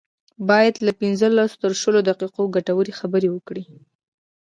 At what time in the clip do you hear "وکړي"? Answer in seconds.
3.31-3.63